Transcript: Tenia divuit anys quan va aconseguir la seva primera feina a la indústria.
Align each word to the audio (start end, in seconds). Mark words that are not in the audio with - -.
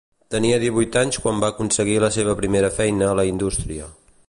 Tenia 0.35 0.55
divuit 0.61 0.97
anys 1.01 1.19
quan 1.25 1.43
va 1.43 1.51
aconseguir 1.53 1.99
la 2.05 2.11
seva 2.17 2.35
primera 2.41 2.73
feina 2.79 3.11
a 3.11 3.15
la 3.21 3.27
indústria. 3.35 3.93